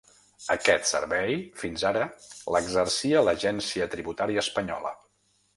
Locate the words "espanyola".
4.49-4.99